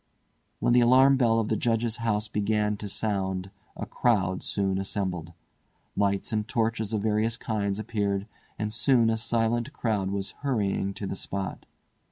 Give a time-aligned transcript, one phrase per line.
[0.59, 5.31] When the alarm bell of the Judge's House began to sound a crowd soon assembled.
[5.95, 8.25] Lights and torches of various kinds appeared,
[8.57, 11.67] and soon a silent crowd was hurrying to the spot.